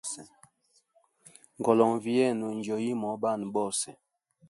[1.59, 3.89] Ngolonvi yenu njo yimo banwe bose.